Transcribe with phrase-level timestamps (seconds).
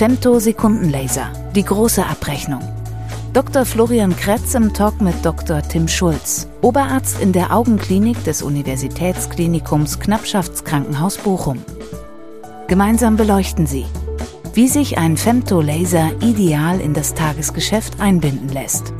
[0.00, 2.62] Femtosekundenlaser, die große Abrechnung.
[3.34, 3.66] Dr.
[3.66, 5.60] Florian Kretz im Talk mit Dr.
[5.60, 11.58] Tim Schulz, Oberarzt in der Augenklinik des Universitätsklinikums Knappschaftskrankenhaus Bochum.
[12.66, 13.84] Gemeinsam beleuchten sie,
[14.54, 18.94] wie sich ein Femtolaser ideal in das Tagesgeschäft einbinden lässt,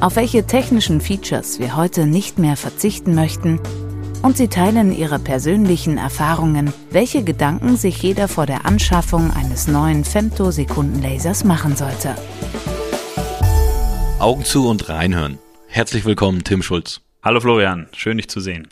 [0.00, 3.58] auf welche technischen Features wir heute nicht mehr verzichten möchten
[4.22, 10.04] und sie teilen ihre persönlichen Erfahrungen, welche Gedanken sich jeder vor der Anschaffung eines neuen
[10.04, 12.16] Femtosekundenlasers machen sollte.
[14.18, 15.38] Augen zu und reinhören.
[15.68, 17.00] Herzlich willkommen, Tim Schulz.
[17.22, 18.68] Hallo Florian, schön dich zu sehen.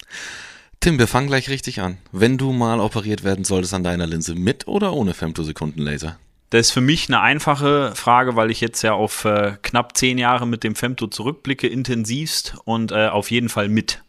[0.80, 1.98] Tim, wir fangen gleich richtig an.
[2.12, 6.18] Wenn du mal operiert werden solltest an deiner Linse, mit oder ohne Femtosekundenlaser?
[6.50, 10.18] Das ist für mich eine einfache Frage, weil ich jetzt ja auf äh, knapp zehn
[10.18, 14.04] Jahre mit dem Femto zurückblicke, intensivst und äh, auf jeden Fall mit.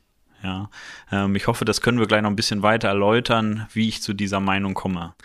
[0.45, 0.69] Ja,
[1.11, 4.13] ähm, ich hoffe, das können wir gleich noch ein bisschen weiter erläutern, wie ich zu
[4.13, 5.15] dieser Meinung komme.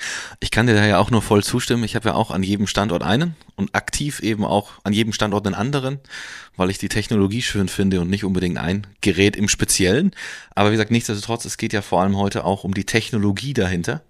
[0.40, 1.84] Ich kann dir da ja auch nur voll zustimmen.
[1.84, 5.44] Ich habe ja auch an jedem Standort einen und aktiv eben auch an jedem Standort
[5.44, 5.98] einen anderen,
[6.56, 10.12] weil ich die Technologie schön finde und nicht unbedingt ein Gerät im Speziellen.
[10.54, 14.00] Aber wie gesagt, nichtsdestotrotz, es geht ja vor allem heute auch um die Technologie dahinter.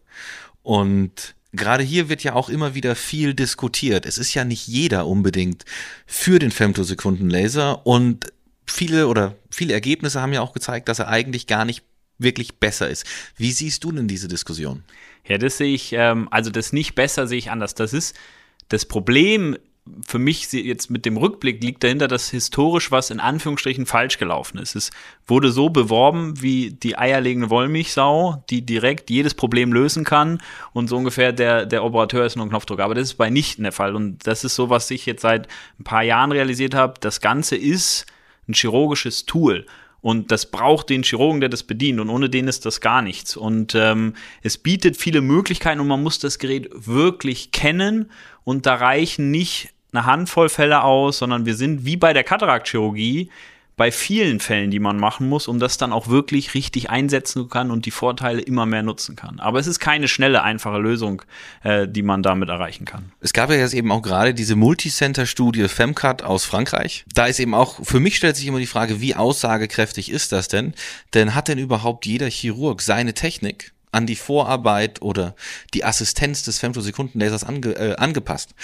[0.62, 4.06] Und Gerade hier wird ja auch immer wieder viel diskutiert.
[4.06, 5.64] Es ist ja nicht jeder unbedingt
[6.06, 8.32] für den Femtosekundenlaser und
[8.70, 11.84] viele oder viele Ergebnisse haben ja auch gezeigt, dass er eigentlich gar nicht
[12.18, 13.06] wirklich besser ist.
[13.36, 14.84] Wie siehst du denn diese Diskussion?
[15.26, 17.74] Ja, das sehe ich, ähm, also das nicht besser sehe ich anders.
[17.74, 18.16] Das ist
[18.68, 19.56] das Problem
[20.06, 24.58] für mich jetzt mit dem Rückblick liegt dahinter, dass historisch was in Anführungsstrichen falsch gelaufen
[24.58, 24.76] ist.
[24.76, 24.90] Es
[25.26, 30.40] wurde so beworben wie die eierlegende Wollmilchsau, die direkt jedes Problem lösen kann
[30.72, 32.80] und so ungefähr der, der Operateur ist nur ein Knopfdruck.
[32.80, 35.48] Aber das ist bei nicht der Fall und das ist so, was ich jetzt seit
[35.78, 36.94] ein paar Jahren realisiert habe.
[37.00, 38.06] Das Ganze ist
[38.48, 39.66] ein chirurgisches Tool.
[40.02, 42.00] Und das braucht den Chirurgen, der das bedient.
[42.00, 43.36] Und ohne den ist das gar nichts.
[43.36, 48.10] Und ähm, es bietet viele Möglichkeiten und man muss das Gerät wirklich kennen.
[48.44, 53.30] Und da reichen nicht eine Handvoll Fälle aus, sondern wir sind wie bei der Kataraktchirurgie
[53.80, 57.70] bei vielen Fällen, die man machen muss, um das dann auch wirklich richtig einsetzen kann
[57.70, 59.40] und die Vorteile immer mehr nutzen kann.
[59.40, 61.22] Aber es ist keine schnelle, einfache Lösung,
[61.62, 63.12] äh, die man damit erreichen kann.
[63.20, 67.06] Es gab ja jetzt eben auch gerade diese Multicenter-Studie FemCut aus Frankreich.
[67.14, 70.48] Da ist eben auch, für mich stellt sich immer die Frage, wie aussagekräftig ist das
[70.48, 70.74] denn?
[71.14, 73.72] Denn hat denn überhaupt jeder Chirurg seine Technik?
[73.92, 75.34] An die Vorarbeit oder
[75.74, 78.54] die Assistenz des Femtosekundenlasers ange, äh, angepasst.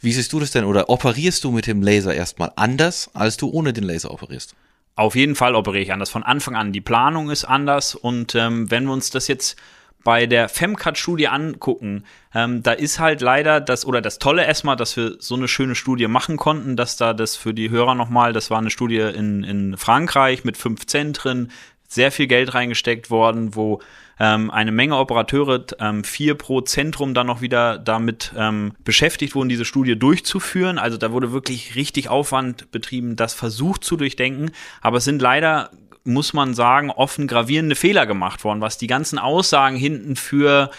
[0.00, 0.64] Wie siehst du das denn?
[0.64, 4.54] Oder operierst du mit dem Laser erstmal anders, als du ohne den Laser operierst?
[4.96, 6.10] Auf jeden Fall operiere ich anders.
[6.10, 6.72] Von Anfang an.
[6.72, 7.94] Die Planung ist anders.
[7.94, 9.56] Und ähm, wenn wir uns das jetzt
[10.04, 14.96] bei der FemCut-Studie angucken, ähm, da ist halt leider das, oder das Tolle erstmal, dass
[14.96, 18.50] wir so eine schöne Studie machen konnten, dass da das für die Hörer nochmal, das
[18.50, 21.50] war eine Studie in, in Frankreich mit fünf Zentren,
[21.88, 23.80] sehr viel Geld reingesteckt worden, wo
[24.18, 29.48] ähm, eine Menge Operateure, ähm, vier pro Zentrum dann noch wieder damit ähm, beschäftigt wurden,
[29.48, 30.78] diese Studie durchzuführen.
[30.78, 34.52] Also da wurde wirklich richtig Aufwand betrieben, das versucht zu durchdenken.
[34.80, 35.70] Aber es sind leider
[36.06, 40.70] muss man sagen, offen gravierende Fehler gemacht worden, was die ganzen Aussagen hinten für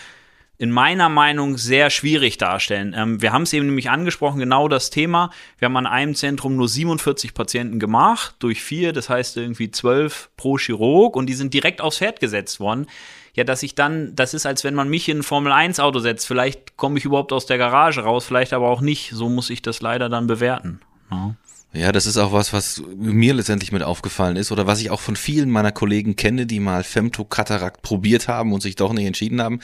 [0.57, 2.95] in meiner Meinung sehr schwierig darstellen.
[2.97, 5.31] Ähm, wir haben es eben nämlich angesprochen, genau das Thema.
[5.57, 10.29] Wir haben an einem Zentrum nur 47 Patienten gemacht, durch vier, das heißt irgendwie zwölf
[10.37, 12.87] pro Chirurg und die sind direkt aufs Pferd gesetzt worden.
[13.35, 16.25] Ja, dass ich dann, das ist, als wenn man mich in ein Formel-1-Auto setzt.
[16.25, 19.11] Vielleicht komme ich überhaupt aus der Garage raus, vielleicht aber auch nicht.
[19.13, 20.79] So muss ich das leider dann bewerten.
[21.11, 21.35] Ja.
[21.75, 25.01] Ja, das ist auch was, was mir letztendlich mit aufgefallen ist oder was ich auch
[25.01, 29.41] von vielen meiner Kollegen kenne, die mal Femtokatarakt probiert haben und sich doch nicht entschieden
[29.41, 29.59] haben.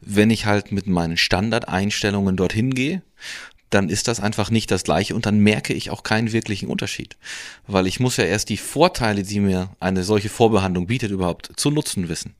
[0.00, 3.02] Wenn ich halt mit meinen Standardeinstellungen dorthin gehe,
[3.68, 7.18] dann ist das einfach nicht das gleiche und dann merke ich auch keinen wirklichen Unterschied.
[7.66, 11.70] Weil ich muss ja erst die Vorteile, die mir eine solche Vorbehandlung bietet, überhaupt zu
[11.70, 12.34] nutzen wissen.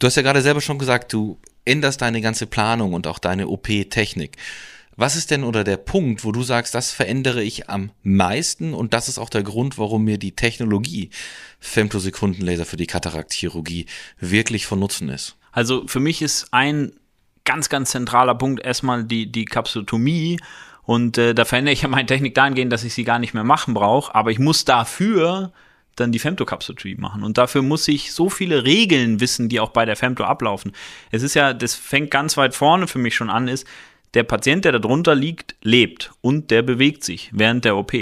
[0.00, 3.48] Du hast ja gerade selber schon gesagt, du änderst deine ganze Planung und auch deine
[3.48, 4.38] OP-Technik.
[4.96, 8.94] Was ist denn oder der Punkt, wo du sagst, das verändere ich am meisten und
[8.94, 11.10] das ist auch der Grund, warum mir die Technologie
[11.58, 13.86] Femtosekundenlaser für die Kataraktchirurgie
[14.18, 15.36] wirklich von Nutzen ist?
[15.52, 16.92] Also für mich ist ein
[17.44, 20.40] ganz, ganz zentraler Punkt erstmal die, die Kapsotomie.
[20.82, 23.44] Und äh, da verändere ich ja meine Technik dahingehend, dass ich sie gar nicht mehr
[23.44, 24.14] machen brauche.
[24.14, 25.52] Aber ich muss dafür
[25.96, 27.22] dann die Femtokapsotomie machen.
[27.22, 30.72] Und dafür muss ich so viele Regeln wissen, die auch bei der Femto ablaufen.
[31.10, 33.66] Es ist ja, das fängt ganz weit vorne für mich schon an, ist,
[34.14, 37.92] der Patient, der darunter liegt, lebt und der bewegt sich während der OP.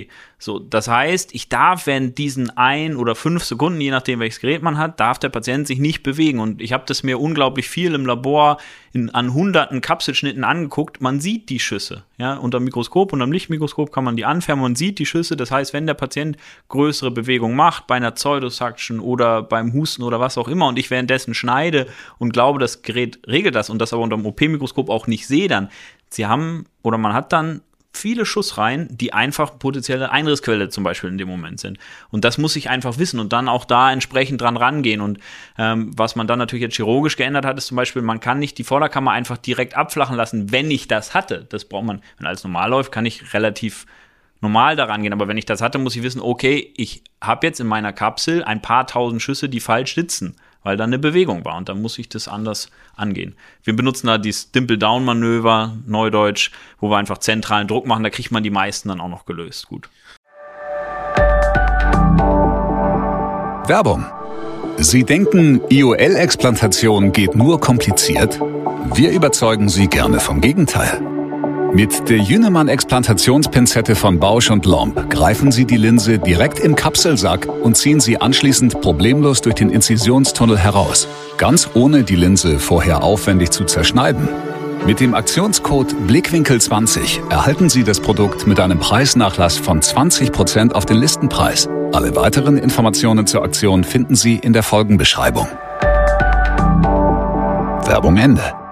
[0.41, 4.63] So, das heißt, ich darf während diesen ein oder fünf Sekunden, je nachdem welches Gerät
[4.63, 6.39] man hat, darf der Patient sich nicht bewegen.
[6.39, 8.59] Und ich habe das mir unglaublich viel im Labor
[8.93, 11.01] in, an hunderten Kapselschnitten angeguckt.
[11.01, 12.05] Man sieht die Schüsse.
[12.19, 14.63] Ja, unter dem Mikroskop, unter dem Lichtmikroskop kann man die anfärben.
[14.63, 15.37] Man sieht die Schüsse.
[15.37, 16.37] Das heißt, wenn der Patient
[16.69, 20.91] größere Bewegung macht, bei einer Pseudosuction oder beim Husten oder was auch immer, und ich
[20.91, 21.89] währenddessen schneide
[22.19, 25.49] und glaube, das Gerät regelt das und das aber unter dem OP-Mikroskop auch nicht sehe,
[25.49, 25.69] dann
[26.11, 27.61] sie haben oder man hat dann
[27.93, 31.79] viele Schussreihen, die einfach potenzielle Einrissquelle zum Beispiel in dem Moment sind.
[32.11, 35.01] Und das muss ich einfach wissen und dann auch da entsprechend dran rangehen.
[35.01, 35.19] Und
[35.57, 38.59] ähm, was man dann natürlich jetzt chirurgisch geändert hat, ist zum Beispiel, man kann nicht
[38.59, 41.47] die Vorderkammer einfach direkt abflachen lassen, wenn ich das hatte.
[41.49, 43.87] Das braucht man, wenn alles normal läuft, kann ich relativ
[44.41, 45.13] normal daran gehen.
[45.13, 48.45] Aber wenn ich das hatte, muss ich wissen, okay, ich habe jetzt in meiner Kapsel
[48.45, 50.37] ein paar tausend Schüsse, die falsch sitzen
[50.69, 53.35] weil da eine Bewegung war und dann muss ich das anders angehen.
[53.65, 58.43] Wir benutzen da dieses Dimple-Down-Manöver, Neudeutsch, wo wir einfach zentralen Druck machen, da kriegt man
[58.43, 59.67] die meisten dann auch noch gelöst.
[59.69, 59.89] Gut.
[63.67, 64.05] Werbung.
[64.77, 68.39] Sie denken, IOL-Explantation geht nur kompliziert?
[68.93, 71.18] Wir überzeugen Sie gerne vom Gegenteil.
[71.79, 77.77] Mit der Jünemann-Explantationspinzette von Bausch und Lomb greifen Sie die Linse direkt im Kapselsack und
[77.77, 83.65] ziehen sie anschließend problemlos durch den Inzisionstunnel heraus, ganz ohne die Linse vorher aufwendig zu
[83.65, 84.29] zerschneiden.
[84.87, 90.97] Mit dem Aktionscode Blickwinkel20 erhalten Sie das Produkt mit einem Preisnachlass von 20% auf den
[90.97, 91.69] Listenpreis.
[91.93, 95.47] Alle weiteren Informationen zur Aktion finden Sie in der Folgenbeschreibung.
[97.87, 98.68] Werbung Ende.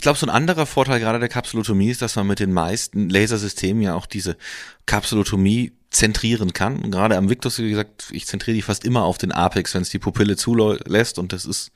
[0.00, 3.10] Ich glaube, so ein anderer Vorteil gerade der Kapsulotomie ist, dass man mit den meisten
[3.10, 4.38] Lasersystemen ja auch diese
[4.86, 6.78] Kapsulotomie zentrieren kann.
[6.78, 9.82] Und gerade am Victus, wie gesagt, ich zentriere die fast immer auf den Apex, wenn
[9.82, 11.18] es die Pupille zulässt.
[11.18, 11.72] Und das ist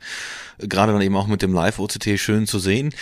[0.57, 2.95] gerade dann eben auch mit dem Live-OCT schön zu sehen.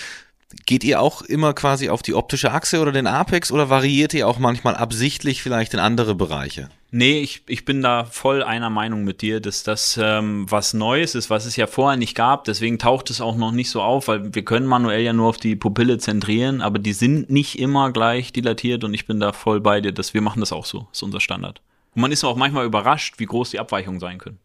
[0.67, 4.29] Geht ihr auch immer quasi auf die optische Achse oder den Apex oder variiert ihr
[4.29, 6.69] auch manchmal absichtlich vielleicht in andere Bereiche?
[6.95, 11.15] Nee, ich, ich bin da voll einer Meinung mit dir, dass das ähm, was Neues
[11.15, 12.45] ist, was es ja vorher nicht gab.
[12.45, 15.39] Deswegen taucht es auch noch nicht so auf, weil wir können manuell ja nur auf
[15.39, 19.61] die Pupille zentrieren, aber die sind nicht immer gleich dilatiert und ich bin da voll
[19.61, 20.81] bei dir, dass wir machen das auch so.
[20.91, 21.63] Das ist unser Standard.
[21.95, 24.39] Und man ist auch manchmal überrascht, wie groß die Abweichungen sein können.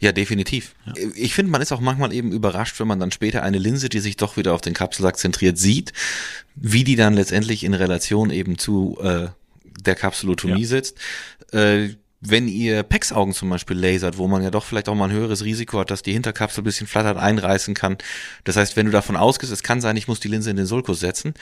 [0.00, 0.74] Ja, definitiv.
[0.86, 0.94] Ja.
[1.14, 4.00] Ich finde, man ist auch manchmal eben überrascht, wenn man dann später eine Linse, die
[4.00, 5.92] sich doch wieder auf den Kapselsack zentriert, sieht,
[6.56, 9.28] wie die dann letztendlich in Relation eben zu äh,
[9.80, 10.66] der Kapsulotomie ja.
[10.66, 10.98] sitzt.
[11.52, 11.90] Äh,
[12.22, 15.44] wenn ihr Pex-Augen zum Beispiel lasert, wo man ja doch vielleicht auch mal ein höheres
[15.44, 17.96] Risiko hat, dass die Hinterkapsel ein bisschen flattert einreißen kann.
[18.44, 20.66] Das heißt, wenn du davon ausgehst, es kann sein, ich muss die Linse in den
[20.66, 21.32] Sulkus setzen,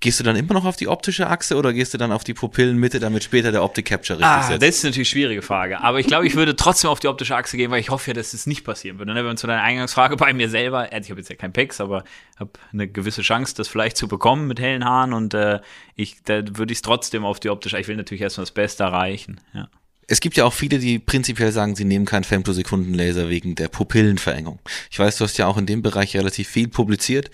[0.00, 2.34] Gehst du dann immer noch auf die optische Achse oder gehst du dann auf die
[2.34, 4.62] Pupillenmitte, damit später der Optic Capture richtig ah, setzt?
[4.62, 5.80] Das ist natürlich eine schwierige Frage.
[5.80, 8.14] Aber ich glaube, ich würde trotzdem auf die optische Achse gehen, weil ich hoffe ja,
[8.14, 9.14] dass es nicht passieren würde.
[9.14, 9.24] Ne?
[9.24, 12.04] Wenn zu deiner Eingangsfrage bei mir selber, ich habe jetzt ja kein Pex, aber
[12.38, 15.60] habe eine gewisse Chance, das vielleicht zu bekommen mit hellen Haaren und äh,
[15.94, 18.84] ich, da würde ich es trotzdem auf die optische, ich will natürlich erstmal das Beste
[18.84, 19.40] erreichen.
[19.54, 19.68] Ja.
[20.08, 24.60] Es gibt ja auch viele, die prinzipiell sagen, sie nehmen keinen Femtosekundenlaser wegen der Pupillenverengung.
[24.90, 27.30] Ich weiß, du hast ja auch in dem Bereich relativ viel publiziert.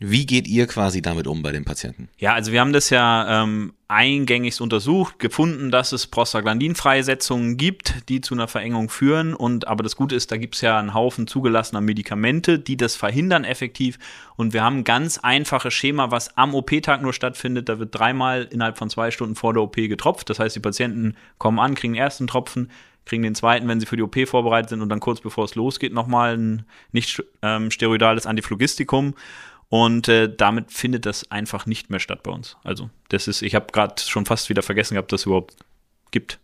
[0.00, 2.08] Wie geht ihr quasi damit um bei den Patienten?
[2.18, 8.20] Ja, also wir haben das ja ähm, eingängigst untersucht, gefunden, dass es Prostaglandinfreisetzungen gibt, die
[8.20, 9.34] zu einer Verengung führen.
[9.34, 12.96] Und aber das Gute ist, da gibt es ja einen Haufen zugelassener Medikamente, die das
[12.96, 14.00] verhindern effektiv.
[14.34, 17.68] Und wir haben ein ganz einfaches Schema, was am OP-Tag nur stattfindet.
[17.68, 20.28] Da wird dreimal innerhalb von zwei Stunden vor der OP getropft.
[20.28, 22.68] Das heißt, die Patienten kommen an, kriegen den ersten Tropfen,
[23.06, 25.54] kriegen den zweiten, wenn sie für die OP vorbereitet sind und dann kurz bevor es
[25.54, 29.14] losgeht, nochmal ein nicht ähm, steroidales Antiphlogistikum.
[29.68, 32.56] Und äh, damit findet das einfach nicht mehr statt bei uns.
[32.62, 35.56] Also, das ist, ich habe gerade schon fast wieder vergessen gehabt, dass es überhaupt
[36.10, 36.38] gibt.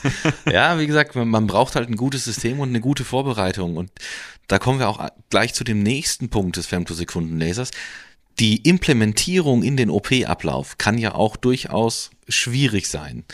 [0.50, 3.76] ja, wie gesagt, man, braucht halt ein gutes System und eine gute Vorbereitung.
[3.76, 3.90] Und
[4.48, 7.70] da kommen wir auch gleich zu dem nächsten Punkt des Femtosekundenlasers.
[8.38, 13.24] Die Implementierung in den OP-Ablauf kann ja auch durchaus schwierig sein.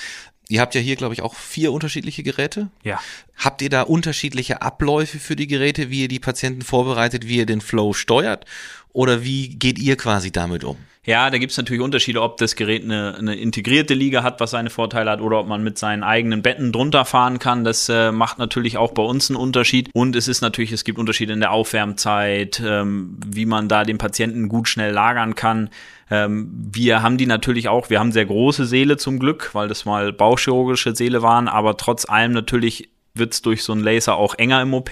[0.53, 2.69] Ihr habt ja hier, glaube ich, auch vier unterschiedliche Geräte.
[2.85, 3.01] Ja.
[3.39, 7.47] Habt ihr da unterschiedliche Abläufe für die Geräte, wie ihr die Patienten vorbereitet, wie ihr
[7.47, 8.45] den Flow steuert?
[8.93, 10.77] Oder wie geht ihr quasi damit um?
[11.05, 14.53] Ja, da gibt es natürlich Unterschiede, ob das Gerät eine, eine, integrierte Liga hat, was
[14.53, 17.65] seine Vorteile hat, oder ob man mit seinen eigenen Betten drunter fahren kann.
[17.65, 19.91] Das äh, macht natürlich auch bei uns einen Unterschied.
[19.95, 23.99] Und es ist natürlich, es gibt Unterschiede in der Aufwärmzeit, ähm, wie man da den
[23.99, 25.71] Patienten gut schnell lagern kann.
[26.09, 29.85] Ähm, wir haben die natürlich auch, wir haben sehr große Seele zum Glück, weil das
[29.85, 34.37] mal bauchchirurgische Seele waren, aber trotz allem natürlich wird es durch so einen Laser auch
[34.37, 34.91] enger im OP.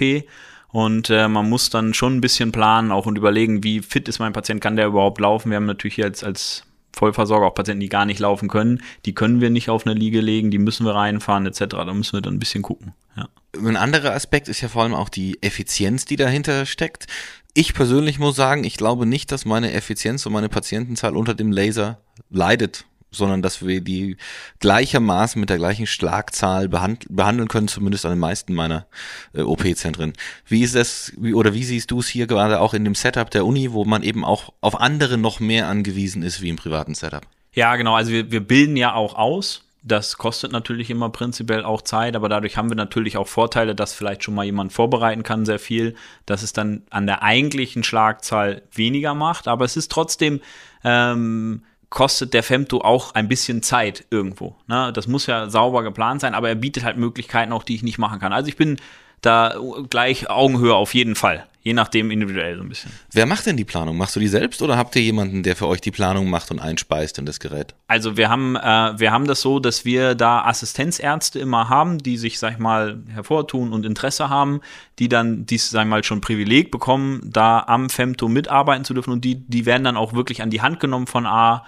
[0.71, 4.19] Und äh, man muss dann schon ein bisschen planen auch und überlegen, wie fit ist
[4.19, 5.49] mein Patient, kann der überhaupt laufen.
[5.49, 6.63] Wir haben natürlich hier als, als
[6.93, 8.81] Vollversorger auch Patienten, die gar nicht laufen können.
[9.05, 11.65] Die können wir nicht auf eine Liege legen, die müssen wir reinfahren etc.
[11.67, 12.93] Da müssen wir dann ein bisschen gucken.
[13.15, 13.27] Ja.
[13.57, 17.07] Ein anderer Aspekt ist ja vor allem auch die Effizienz, die dahinter steckt.
[17.53, 21.51] Ich persönlich muss sagen, ich glaube nicht, dass meine Effizienz und meine Patientenzahl unter dem
[21.51, 21.99] Laser
[22.29, 24.15] leidet sondern dass wir die
[24.59, 28.87] gleichermaßen mit der gleichen Schlagzahl behand behandeln können, zumindest an den meisten meiner
[29.33, 30.13] äh, OP-Zentren.
[30.47, 33.29] Wie ist das, wie, oder wie siehst du es hier gerade auch in dem Setup
[33.29, 36.95] der Uni, wo man eben auch auf andere noch mehr angewiesen ist wie im privaten
[36.95, 37.23] Setup?
[37.53, 37.95] Ja, genau.
[37.95, 39.65] Also wir, wir bilden ja auch aus.
[39.83, 43.93] Das kostet natürlich immer prinzipiell auch Zeit, aber dadurch haben wir natürlich auch Vorteile, dass
[43.93, 45.95] vielleicht schon mal jemand vorbereiten kann, sehr viel,
[46.27, 50.39] dass es dann an der eigentlichen Schlagzahl weniger macht, aber es ist trotzdem
[50.83, 54.55] ähm, kostet der Femto auch ein bisschen Zeit irgendwo.
[54.65, 54.91] Ne?
[54.93, 57.99] Das muss ja sauber geplant sein, aber er bietet halt Möglichkeiten auch, die ich nicht
[57.99, 58.33] machen kann.
[58.33, 58.77] Also ich bin
[59.19, 59.55] da
[59.89, 61.45] gleich Augenhöhe auf jeden Fall.
[61.63, 62.91] Je nachdem individuell so ein bisschen.
[63.11, 63.95] Wer macht denn die Planung?
[63.95, 66.59] Machst du die selbst oder habt ihr jemanden, der für euch die Planung macht und
[66.59, 67.75] einspeist in das Gerät?
[67.87, 72.17] Also wir haben, äh, wir haben das so, dass wir da Assistenzärzte immer haben, die
[72.17, 74.61] sich, sag ich mal, hervortun und Interesse haben,
[74.97, 79.11] die dann dies, sag ich mal, schon Privileg bekommen, da am Femto mitarbeiten zu dürfen
[79.11, 81.63] und die, die werden dann auch wirklich an die Hand genommen von A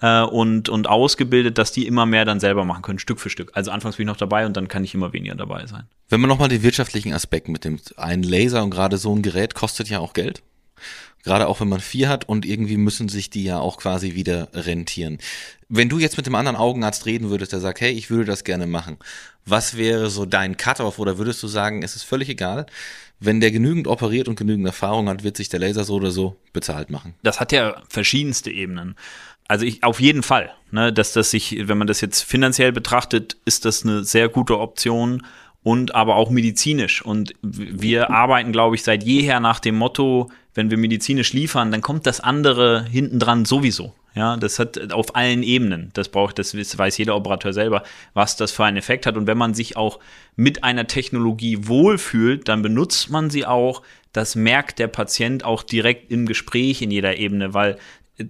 [0.00, 3.50] äh, und, und ausgebildet, dass die immer mehr dann selber machen können, Stück für Stück.
[3.54, 5.84] Also anfangs bin ich noch dabei und dann kann ich immer weniger dabei sein.
[6.08, 9.54] Wenn man nochmal den wirtschaftlichen Aspekt mit dem, ein Laser und gerade so ein Gerät
[9.54, 10.42] kostet ja auch Geld.
[11.22, 14.48] Gerade auch wenn man vier hat und irgendwie müssen sich die ja auch quasi wieder
[14.54, 15.18] rentieren.
[15.68, 18.42] Wenn du jetzt mit dem anderen Augenarzt reden würdest, der sagt, hey, ich würde das
[18.42, 18.96] gerne machen.
[19.44, 22.66] Was wäre so dein Cut-off oder würdest du sagen, es ist völlig egal?
[23.18, 26.36] Wenn der genügend operiert und genügend Erfahrung hat, wird sich der Laser so oder so
[26.54, 27.14] bezahlt machen.
[27.22, 28.96] Das hat ja verschiedenste Ebenen.
[29.50, 33.36] Also ich auf jeden Fall, ne, dass das sich, wenn man das jetzt finanziell betrachtet,
[33.44, 35.26] ist das eine sehr gute Option
[35.64, 37.04] und aber auch medizinisch.
[37.04, 41.80] Und wir arbeiten, glaube ich, seit jeher nach dem Motto, wenn wir medizinisch liefern, dann
[41.80, 43.92] kommt das andere hinten dran sowieso.
[44.14, 47.82] Ja, das hat auf allen Ebenen, das braucht, das weiß jeder Operateur selber,
[48.14, 49.16] was das für einen Effekt hat.
[49.16, 49.98] Und wenn man sich auch
[50.36, 53.82] mit einer Technologie wohlfühlt, dann benutzt man sie auch.
[54.12, 57.78] Das merkt der Patient auch direkt im Gespräch in jeder Ebene, weil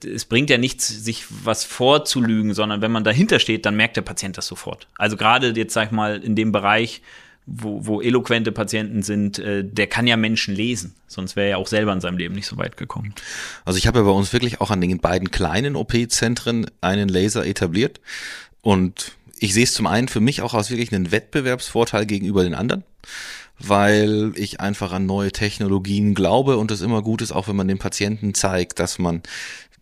[0.04, 4.02] es bringt ja nichts, sich was vorzulügen, sondern wenn man dahinter steht, dann merkt der
[4.02, 4.86] Patient das sofort.
[4.96, 7.02] Also gerade jetzt, sag ich mal, in dem Bereich,
[7.46, 10.94] wo, wo eloquente Patienten sind, äh, der kann ja Menschen lesen.
[11.08, 13.14] Sonst wäre er ja auch selber in seinem Leben nicht so weit gekommen.
[13.64, 17.44] Also ich habe ja bei uns wirklich auch an den beiden kleinen OP-Zentren einen Laser
[17.44, 18.00] etabliert.
[18.62, 22.54] Und ich sehe es zum einen für mich auch als wirklich einen Wettbewerbsvorteil gegenüber den
[22.54, 22.84] anderen
[23.60, 27.68] weil ich einfach an neue Technologien glaube und es immer gut ist, auch wenn man
[27.68, 29.22] dem Patienten zeigt, dass man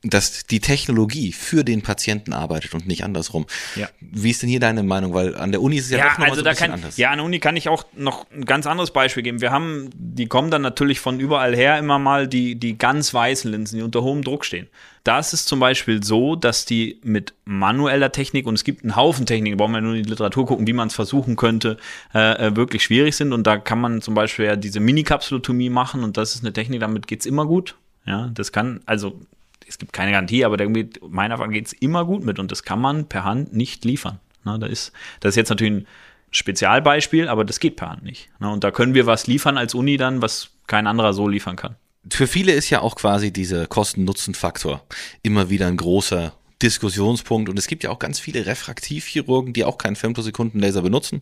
[0.02, 3.46] dass die Technologie für den Patienten arbeitet und nicht andersrum.
[3.74, 3.88] Ja.
[4.00, 5.12] Wie ist denn hier deine Meinung?
[5.12, 6.74] Weil an der Uni ist es ja, ja doch noch also so ein bisschen kann,
[6.74, 6.96] anders.
[6.96, 9.40] Ja, an der Uni kann ich auch noch ein ganz anderes Beispiel geben.
[9.40, 13.50] Wir haben, die kommen dann natürlich von überall her immer mal die, die ganz weißen
[13.50, 14.68] Linsen, die unter hohem Druck stehen.
[15.02, 18.94] Da ist es zum Beispiel so, dass die mit manueller Technik, und es gibt einen
[18.94, 21.76] Haufen Techniken, brauchen wir nur in die Literatur gucken, wie man es versuchen könnte,
[22.14, 23.32] äh, äh, wirklich schwierig sind.
[23.32, 26.80] Und da kann man zum Beispiel ja diese Mini-Kapsulotomie machen und das ist eine Technik,
[26.80, 27.76] damit geht's immer gut.
[28.06, 29.20] Ja, das kann, also
[29.68, 32.62] es gibt keine Garantie, aber irgendwie, meiner Erfahrung geht es immer gut mit und das
[32.62, 34.18] kann man per Hand nicht liefern.
[34.44, 35.86] Na, da ist, das ist jetzt natürlich ein
[36.30, 38.30] Spezialbeispiel, aber das geht per Hand nicht.
[38.38, 41.56] Na, und da können wir was liefern als Uni dann, was kein anderer so liefern
[41.56, 41.76] kann.
[42.10, 44.82] Für viele ist ja auch quasi dieser Kosten-Nutzen-Faktor
[45.22, 47.48] immer wieder ein großer Diskussionspunkt.
[47.48, 51.20] Und es gibt ja auch ganz viele Refraktivchirurgen, die auch keinen Femtosekundenlaser benutzen,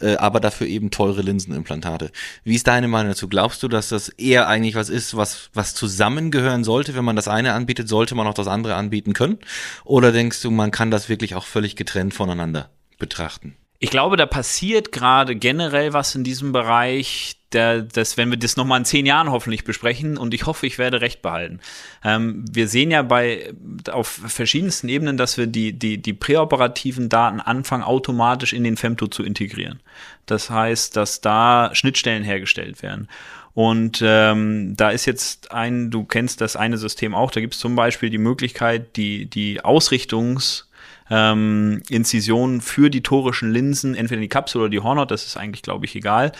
[0.00, 2.10] äh, aber dafür eben teure Linsenimplantate.
[2.44, 3.28] Wie ist deine Meinung dazu?
[3.28, 6.94] Glaubst du, dass das eher eigentlich was ist, was, was zusammengehören sollte?
[6.94, 9.38] Wenn man das eine anbietet, sollte man auch das andere anbieten können?
[9.84, 13.56] Oder denkst du, man kann das wirklich auch völlig getrennt voneinander betrachten?
[13.82, 18.58] Ich glaube, da passiert gerade generell was in diesem Bereich, der, das, wenn wir das
[18.58, 21.60] nochmal in zehn Jahren hoffentlich besprechen und ich hoffe, ich werde recht behalten.
[22.04, 23.54] Ähm, wir sehen ja bei,
[23.90, 29.06] auf verschiedensten Ebenen, dass wir die, die, die präoperativen Daten anfangen, automatisch in den Femto
[29.06, 29.80] zu integrieren.
[30.26, 33.08] Das heißt, dass da Schnittstellen hergestellt werden.
[33.54, 37.60] Und ähm, da ist jetzt ein, du kennst das eine System auch, da gibt es
[37.60, 40.64] zum Beispiel die Möglichkeit, die, die Ausrichtungs-
[41.10, 45.62] ähm, Inzisionen für die torischen Linsen, entweder die Kapsel oder die Hornhaut, das ist eigentlich,
[45.62, 46.32] glaube ich, egal,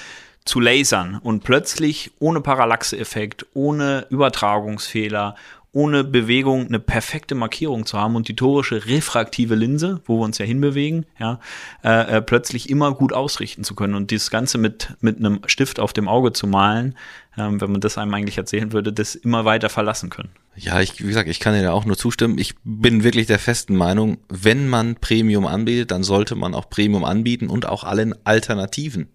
[0.44, 1.20] zu lasern.
[1.22, 5.34] Und plötzlich ohne Parallaxe-Effekt, ohne Übertragungsfehler,
[5.72, 10.38] ohne Bewegung eine perfekte Markierung zu haben und die torische refraktive Linse, wo wir uns
[10.38, 11.38] ja hinbewegen, ja,
[11.84, 15.78] äh, äh, plötzlich immer gut ausrichten zu können und dieses Ganze mit, mit einem Stift
[15.78, 16.96] auf dem Auge zu malen,
[17.38, 20.30] ähm, wenn man das einem eigentlich erzählen würde, das immer weiter verlassen können.
[20.56, 22.36] Ja, ich, wie gesagt, ich kann dir da auch nur zustimmen.
[22.38, 27.04] Ich bin wirklich der festen Meinung, wenn man Premium anbietet, dann sollte man auch Premium
[27.04, 29.08] anbieten und auch allen Alternativen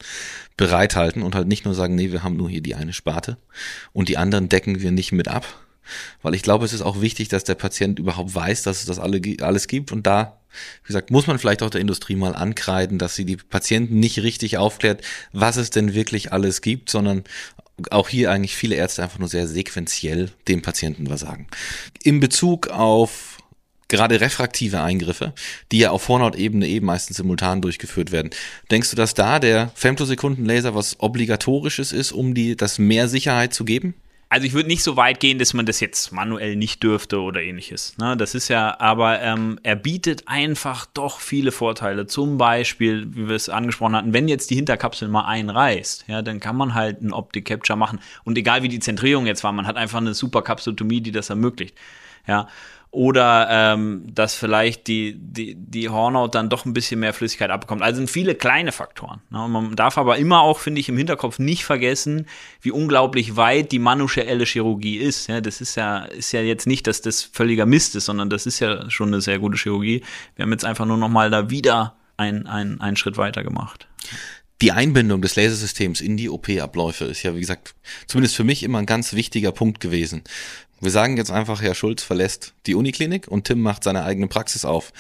[0.56, 3.38] bereithalten und halt nicht nur sagen, nee, wir haben nur hier die eine Sparte
[3.92, 5.65] und die anderen decken wir nicht mit ab
[6.22, 9.00] weil ich glaube, es ist auch wichtig, dass der Patient überhaupt weiß, dass es das
[9.00, 9.92] alle, alles gibt.
[9.92, 10.40] Und da,
[10.84, 14.20] wie gesagt, muss man vielleicht auch der Industrie mal ankreiden, dass sie die Patienten nicht
[14.20, 15.02] richtig aufklärt,
[15.32, 17.24] was es denn wirklich alles gibt, sondern
[17.92, 21.48] auch hier eigentlich viele Ärzte einfach nur sehr sequenziell dem Patienten was sagen.
[22.04, 23.38] In Bezug auf
[23.88, 25.34] gerade refraktive Eingriffe,
[25.72, 28.32] die ja auf Vorhautebene eben meistens simultan durchgeführt werden.
[28.72, 33.64] Denkst du, dass da der Femtosekundenlaser was obligatorisches ist, um die das mehr Sicherheit zu
[33.64, 33.94] geben?
[34.28, 37.42] Also ich würde nicht so weit gehen, dass man das jetzt manuell nicht dürfte oder
[37.42, 37.96] ähnliches.
[37.98, 38.18] Ne?
[38.18, 42.08] Das ist ja, aber ähm, er bietet einfach doch viele Vorteile.
[42.08, 46.40] Zum Beispiel, wie wir es angesprochen hatten, wenn jetzt die Hinterkapsel mal einreißt, ja, dann
[46.40, 48.00] kann man halt ein Optic Capture machen.
[48.24, 51.30] Und egal wie die Zentrierung jetzt war, man hat einfach eine super Kapsulotomie, die das
[51.30, 51.76] ermöglicht.
[52.28, 52.48] Ja,
[52.96, 57.82] oder ähm, dass vielleicht die, die, die Hornhaut dann doch ein bisschen mehr Flüssigkeit abbekommt.
[57.82, 59.22] Also sind viele kleine Faktoren.
[59.30, 59.46] Ne?
[59.50, 62.26] Man darf aber immer auch, finde ich, im Hinterkopf nicht vergessen,
[62.62, 65.28] wie unglaublich weit die manuelle Chirurgie ist.
[65.28, 68.46] Ja, das ist ja, ist ja jetzt nicht, dass das völliger Mist ist, sondern das
[68.46, 70.02] ist ja schon eine sehr gute Chirurgie.
[70.38, 73.88] Wir haben jetzt einfach nur noch mal da wieder einen, einen, einen Schritt weiter gemacht
[74.62, 77.76] die Einbindung des Lasersystems in die OP-Abläufe ist ja, wie gesagt,
[78.08, 80.24] zumindest für mich immer ein ganz wichtiger Punkt gewesen.
[80.80, 84.66] Wir sagen jetzt einfach, Herr Schulz verlässt die Uniklinik und Tim macht seine eigene Praxis
[84.66, 84.94] auf.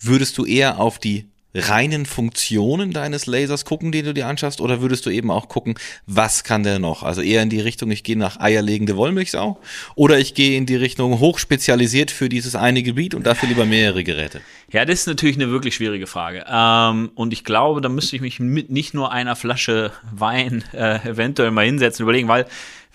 [0.00, 1.26] Würdest du eher auf die
[1.56, 5.74] reinen Funktionen deines Lasers gucken, die du dir anschaffst, oder würdest du eben auch gucken,
[6.06, 7.02] was kann der noch?
[7.02, 9.58] Also eher in die Richtung, ich gehe nach eierlegende Wollmilchsau
[9.94, 14.04] oder ich gehe in die Richtung hochspezialisiert für dieses eine Gebiet und dafür lieber mehrere
[14.04, 14.40] Geräte?
[14.70, 16.44] Ja, das ist natürlich eine wirklich schwierige Frage.
[16.48, 21.08] Ähm, und ich glaube, da müsste ich mich mit nicht nur einer Flasche Wein äh,
[21.08, 22.46] eventuell mal hinsetzen, überlegen, weil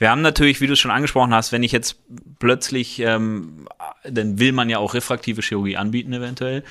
[0.02, 1.98] wir haben natürlich, wie du es schon angesprochen hast, wenn ich jetzt
[2.40, 3.68] plötzlich, ähm,
[4.04, 6.64] dann will man ja auch refraktive Chirurgie anbieten eventuell.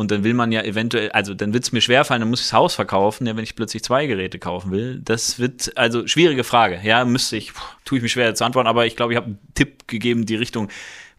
[0.00, 2.46] Und dann will man ja eventuell, also dann wird es mir schwerfallen, dann muss ich
[2.46, 4.98] das Haus verkaufen, ja, wenn ich plötzlich zwei Geräte kaufen will.
[5.04, 6.80] Das wird, also schwierige Frage.
[6.82, 7.52] Ja, müsste ich,
[7.84, 10.36] tue ich mich schwer zu antworten, aber ich glaube, ich habe einen Tipp gegeben, die
[10.36, 10.70] Richtung,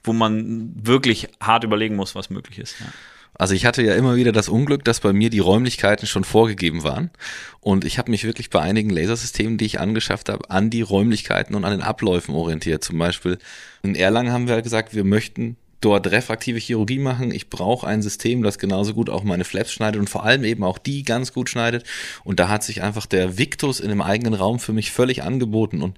[0.04, 2.80] wo man wirklich hart überlegen muss, was möglich ist.
[2.80, 2.88] Ja.
[3.36, 6.82] Also ich hatte ja immer wieder das Unglück, dass bei mir die Räumlichkeiten schon vorgegeben
[6.82, 7.12] waren.
[7.60, 11.54] Und ich habe mich wirklich bei einigen Lasersystemen, die ich angeschafft habe, an die Räumlichkeiten
[11.54, 12.84] und an den Abläufen orientiert.
[12.84, 13.38] Zum Beispiel
[13.84, 17.32] in Erlangen haben wir halt gesagt, wir möchten dort refraktive Chirurgie machen.
[17.32, 20.64] Ich brauche ein System, das genauso gut auch meine Flaps schneidet und vor allem eben
[20.64, 21.84] auch die ganz gut schneidet.
[22.24, 25.82] Und da hat sich einfach der Victus in einem eigenen Raum für mich völlig angeboten.
[25.82, 25.98] Und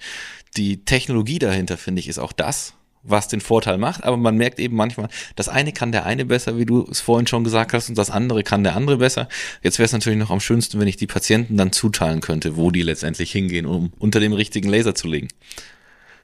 [0.58, 4.60] die Technologie dahinter, finde ich, ist auch das, was den Vorteil macht, aber man merkt
[4.60, 7.90] eben manchmal, das eine kann der eine besser, wie du es vorhin schon gesagt hast,
[7.90, 9.28] und das andere kann der andere besser.
[9.62, 12.72] Jetzt wäre es natürlich noch am schönsten, wenn ich die Patienten dann zuteilen könnte, wo
[12.72, 15.28] die letztendlich hingehen, um unter dem richtigen Laser zu legen.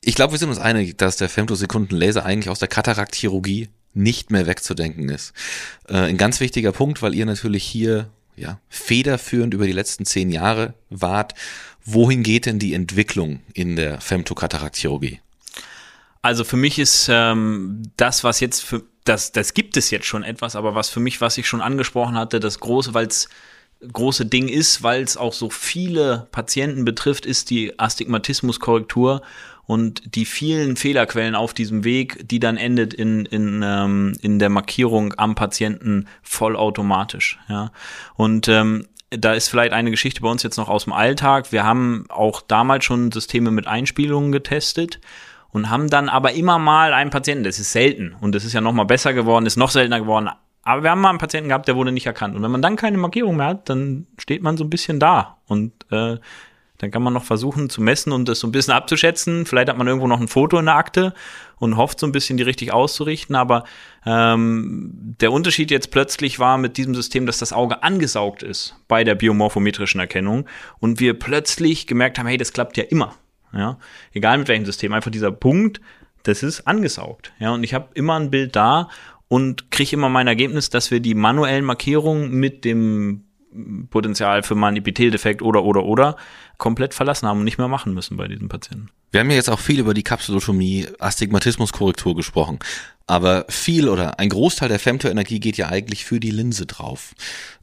[0.01, 4.47] Ich glaube, wir sind uns einig, dass der Femtosekunden-Laser eigentlich aus der Katarakchirurgie nicht mehr
[4.47, 5.33] wegzudenken ist.
[5.87, 10.31] Äh, ein ganz wichtiger Punkt, weil ihr natürlich hier ja, federführend über die letzten zehn
[10.31, 11.33] Jahre wart.
[11.83, 15.19] Wohin geht denn die Entwicklung in der Femtokatarakchirurgie?
[16.21, 20.23] Also für mich ist ähm, das, was jetzt für das, das gibt es jetzt schon
[20.23, 23.29] etwas, aber was für mich, was ich schon angesprochen hatte, das große, weil es
[23.91, 29.21] große Ding ist, weil es auch so viele Patienten betrifft, ist die Astigmatismuskorrektur
[29.69, 34.49] und die vielen Fehlerquellen auf diesem Weg, die dann endet in, in, ähm, in der
[34.49, 37.37] Markierung am Patienten vollautomatisch.
[37.49, 37.71] Ja.
[38.15, 41.51] Und ähm, da ist vielleicht eine Geschichte bei uns jetzt noch aus dem Alltag.
[41.51, 44.99] Wir haben auch damals schon Systeme mit Einspielungen getestet
[45.51, 48.61] und haben dann aber immer mal einen Patienten, das ist selten und das ist ja
[48.61, 50.31] noch mal besser geworden, ist noch seltener geworden,
[50.63, 52.75] aber wir haben mal einen Patienten gehabt, der wurde nicht erkannt und wenn man dann
[52.75, 56.17] keine Markierung mehr hat, dann steht man so ein bisschen da und äh,
[56.79, 59.45] dann kann man noch versuchen zu messen und das so ein bisschen abzuschätzen.
[59.45, 61.13] Vielleicht hat man irgendwo noch ein Foto in der Akte
[61.57, 63.35] und hofft so ein bisschen die richtig auszurichten.
[63.35, 63.65] Aber
[64.05, 69.03] ähm, der Unterschied jetzt plötzlich war mit diesem System, dass das Auge angesaugt ist bei
[69.03, 70.47] der biomorphometrischen Erkennung
[70.79, 73.13] und wir plötzlich gemerkt haben, hey, das klappt ja immer.
[73.51, 73.77] Ja,
[74.13, 75.81] egal mit welchem System, einfach dieser Punkt,
[76.23, 77.33] das ist angesaugt.
[77.39, 78.89] Ja, und ich habe immer ein Bild da
[79.27, 83.25] und kriege immer mein Ergebnis, dass wir die manuellen Markierungen mit dem
[83.89, 86.15] Potenzial für mal einen Epiteldefekt oder oder oder
[86.57, 88.89] komplett verlassen haben und nicht mehr machen müssen bei diesen Patienten.
[89.11, 92.59] Wir haben ja jetzt auch viel über die Kapsulotomie, Astigmatismuskorrektur gesprochen.
[93.09, 97.15] Aber viel oder ein Großteil der Femtoenergie geht ja eigentlich für die Linse drauf.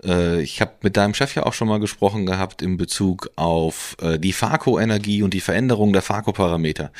[0.02, 3.96] Äh, ich habe mit deinem Chef ja auch schon mal gesprochen gehabt in Bezug auf
[4.00, 6.90] äh, die Phaco-Energie und die Veränderung der Phaco-Parameter.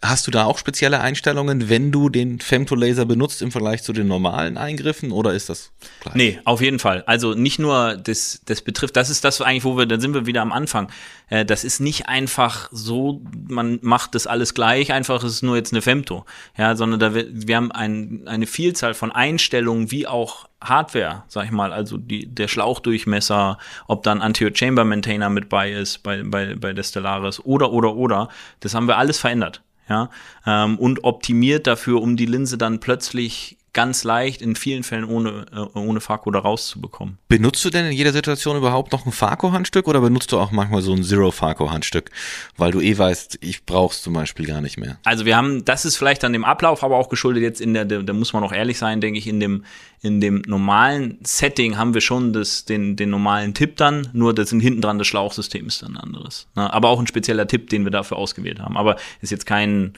[0.00, 4.06] Hast du da auch spezielle Einstellungen, wenn du den Femtolaser benutzt im Vergleich zu den
[4.06, 6.14] normalen Eingriffen oder ist das gleich?
[6.14, 7.02] Nee, auf jeden Fall.
[7.06, 10.24] Also nicht nur das, das betrifft, das ist das eigentlich, wo wir, dann sind wir
[10.24, 10.88] wieder am Anfang.
[11.30, 15.56] Äh, das ist nicht einfach so, man macht das alles gleich, einfach ist es nur
[15.56, 16.24] jetzt eine Femto.
[16.56, 21.46] Ja, sondern da wir, wir haben ein, eine Vielzahl von Einstellungen, wie auch Hardware, sag
[21.46, 26.22] ich mal, also die, der Schlauchdurchmesser, ob dann Anterior Chamber Maintainer mit bei ist bei,
[26.22, 28.28] bei, bei der Stellaris oder, oder, oder,
[28.60, 30.10] das haben wir alles verändert ja,
[30.46, 35.46] ähm, und optimiert dafür, um die Linse dann plötzlich ganz leicht, in vielen Fällen ohne,
[35.52, 37.16] äh, ohne Farko da rauszubekommen.
[37.28, 40.82] Benutzt du denn in jeder Situation überhaupt noch ein Farko-Handstück oder benutzt du auch manchmal
[40.82, 42.10] so ein Zero-Farko-Handstück,
[42.56, 44.98] weil du eh weißt, ich brauch's zum Beispiel gar nicht mehr?
[45.04, 47.84] Also wir haben, das ist vielleicht an dem Ablauf, aber auch geschuldet jetzt in der,
[47.84, 49.64] da muss man auch ehrlich sein, denke ich, in dem,
[50.02, 54.48] in dem normalen Setting haben wir schon das, den, den normalen Tipp dann, nur das
[54.50, 56.48] sind hinten dran das Schlauchsystem ist dann ein anderes.
[56.56, 56.72] Ne?
[56.72, 58.76] Aber auch ein spezieller Tipp, den wir dafür ausgewählt haben.
[58.76, 59.92] Aber ist jetzt kein,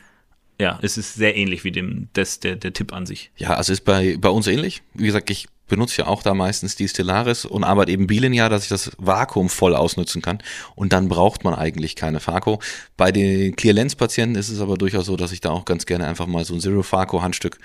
[0.61, 3.31] ja, es ist sehr ähnlich wie dem, das, der, der Tipp an sich.
[3.37, 4.83] Ja, also ist bei, bei uns ähnlich.
[4.95, 8.65] Wie gesagt, ich benutze ja auch da meistens die Stellaris und arbeite eben Bielen dass
[8.65, 10.43] ich das Vakuum voll ausnutzen kann.
[10.75, 12.61] Und dann braucht man eigentlich keine Farco.
[12.99, 15.87] Bei den Clear Lens Patienten ist es aber durchaus so, dass ich da auch ganz
[15.87, 17.59] gerne einfach mal so ein Zero Farco Handstück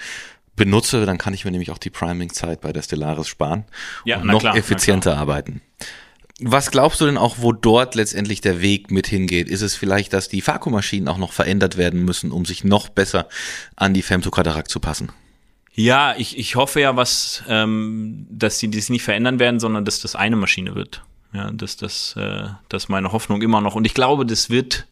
[0.56, 1.06] benutze.
[1.06, 3.66] Dann kann ich mir nämlich auch die Priming-Zeit bei der Stellaris sparen
[4.06, 5.62] Ja, und noch klar, effizienter arbeiten.
[6.42, 9.48] Was glaubst du denn auch, wo dort letztendlich der Weg mit hingeht?
[9.48, 13.30] Ist es vielleicht, dass die Farco-Maschinen auch noch verändert werden müssen, um sich noch besser
[13.78, 15.12] an die Femtokatarak zu passen?
[15.74, 20.02] Ja, ich, ich hoffe ja, was, ähm, dass sie dies nicht verändern werden, sondern dass
[20.02, 21.04] das eine Maschine wird.
[21.34, 23.76] Ja, dass das, äh, das ist meine Hoffnung immer noch.
[23.76, 24.88] Und ich glaube, das wird,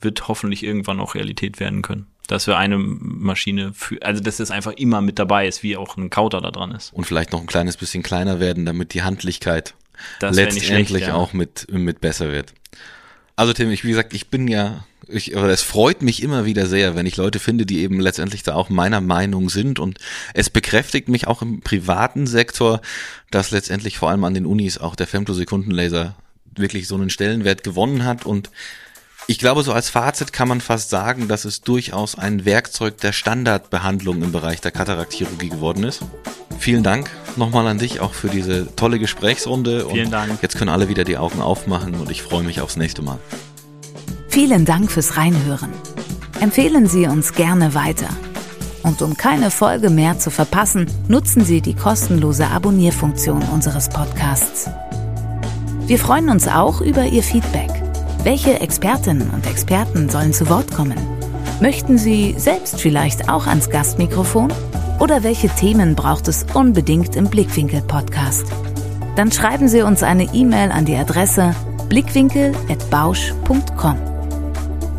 [0.00, 2.06] wird hoffentlich irgendwann auch Realität werden können.
[2.28, 5.96] Dass wir eine Maschine für, also dass das einfach immer mit dabei ist, wie auch
[5.96, 6.92] ein Kauter da dran ist.
[6.92, 9.74] Und vielleicht noch ein kleines bisschen kleiner werden, damit die Handlichkeit
[10.20, 11.14] Das letztendlich schlecht, ja.
[11.14, 12.52] auch mit, mit besser wird.
[13.36, 16.66] Also Tim, ich, wie gesagt, ich bin ja, ich, aber es freut mich immer wieder
[16.66, 19.98] sehr, wenn ich Leute finde, die eben letztendlich da auch meiner Meinung sind und
[20.34, 22.80] es bekräftigt mich auch im privaten Sektor,
[23.30, 26.16] dass letztendlich vor allem an den Unis auch der Femtosekundenlaser
[26.56, 28.50] wirklich so einen Stellenwert gewonnen hat und
[29.30, 33.12] ich glaube, so als Fazit kann man fast sagen, dass es durchaus ein Werkzeug der
[33.12, 36.00] Standardbehandlung im Bereich der Kataraktchirurgie geworden ist.
[36.58, 39.86] Vielen Dank nochmal an dich auch für diese tolle Gesprächsrunde.
[39.90, 40.42] Vielen und Dank.
[40.42, 43.18] Jetzt können alle wieder die Augen aufmachen und ich freue mich aufs nächste Mal.
[44.28, 45.72] Vielen Dank fürs Reinhören.
[46.40, 48.08] Empfehlen Sie uns gerne weiter.
[48.82, 54.70] Und um keine Folge mehr zu verpassen, nutzen Sie die kostenlose Abonnierfunktion unseres Podcasts.
[55.86, 57.70] Wir freuen uns auch über Ihr Feedback.
[58.24, 60.98] Welche Expertinnen und Experten sollen zu Wort kommen?
[61.60, 64.52] Möchten Sie selbst vielleicht auch ans Gastmikrofon?
[64.98, 68.46] Oder welche Themen braucht es unbedingt im Blickwinkel-Podcast?
[69.16, 71.54] Dann schreiben Sie uns eine E-Mail an die Adresse
[71.88, 73.96] blickwinkel.bausch.com.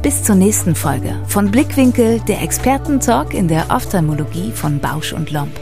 [0.02, 5.60] Bis zur nächsten Folge von Blickwinkel, der Expertentalk in der Ophthalmologie von Bausch und Lomb.